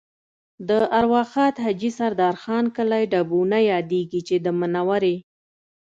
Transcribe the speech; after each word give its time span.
د 0.67 0.69
ارواښاد 0.99 1.53
حاجي 1.63 1.91
سردار 1.99 2.35
خان 2.43 2.65
کلی 2.77 3.03
ډبونه 3.11 3.57
یادېږي 3.71 4.21
چې 4.27 4.35
د 4.45 4.47
منورې 4.59 5.15